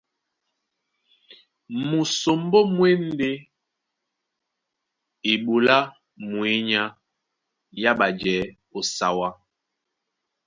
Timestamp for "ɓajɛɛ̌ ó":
7.99-8.79